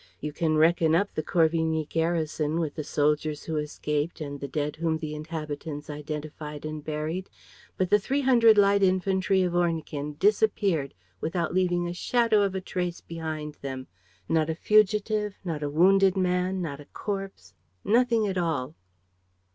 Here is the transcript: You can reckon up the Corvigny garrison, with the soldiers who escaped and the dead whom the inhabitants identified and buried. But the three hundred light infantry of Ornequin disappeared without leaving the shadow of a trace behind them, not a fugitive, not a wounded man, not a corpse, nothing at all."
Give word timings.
You 0.19 0.33
can 0.33 0.57
reckon 0.57 0.95
up 0.95 1.13
the 1.13 1.21
Corvigny 1.21 1.85
garrison, 1.87 2.59
with 2.59 2.73
the 2.73 2.83
soldiers 2.83 3.43
who 3.43 3.57
escaped 3.57 4.19
and 4.19 4.39
the 4.39 4.47
dead 4.47 4.77
whom 4.77 4.97
the 4.97 5.13
inhabitants 5.13 5.91
identified 5.91 6.65
and 6.65 6.83
buried. 6.83 7.29
But 7.77 7.91
the 7.91 7.99
three 7.99 8.21
hundred 8.21 8.57
light 8.57 8.81
infantry 8.81 9.43
of 9.43 9.53
Ornequin 9.55 10.15
disappeared 10.17 10.95
without 11.19 11.53
leaving 11.53 11.83
the 11.85 11.93
shadow 11.93 12.41
of 12.41 12.55
a 12.55 12.61
trace 12.61 13.01
behind 13.01 13.59
them, 13.61 13.85
not 14.27 14.49
a 14.49 14.55
fugitive, 14.55 15.37
not 15.45 15.61
a 15.61 15.69
wounded 15.69 16.17
man, 16.17 16.63
not 16.63 16.79
a 16.79 16.85
corpse, 16.85 17.53
nothing 17.85 18.25
at 18.27 18.39
all." 18.39 18.73